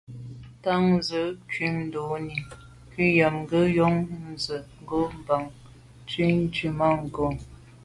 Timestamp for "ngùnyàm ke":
2.87-3.59